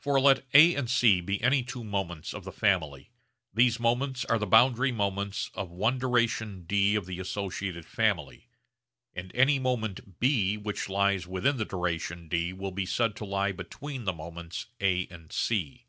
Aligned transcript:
For 0.00 0.18
let 0.20 0.44
A 0.54 0.74
and 0.74 0.90
C 0.90 1.20
be 1.20 1.40
any 1.40 1.62
two 1.62 1.84
moments 1.84 2.34
of 2.34 2.42
the 2.42 2.50
family, 2.50 3.12
these 3.54 3.78
moments 3.78 4.24
are 4.24 4.36
the 4.40 4.44
boundary 4.44 4.90
moments 4.90 5.52
of 5.54 5.70
one 5.70 6.00
duration 6.00 6.64
d 6.64 6.96
of 6.96 7.06
the 7.06 7.20
associated 7.20 7.86
family, 7.86 8.48
and 9.14 9.30
any 9.36 9.60
moment 9.60 10.18
B 10.18 10.56
which 10.56 10.88
lies 10.88 11.28
within 11.28 11.58
the 11.58 11.64
duration 11.64 12.26
d 12.26 12.52
will 12.52 12.72
be 12.72 12.86
said 12.86 13.14
to 13.14 13.24
lie 13.24 13.52
between 13.52 14.02
the 14.02 14.12
moments 14.12 14.66
A 14.80 15.06
and 15.12 15.30
C. 15.30 15.80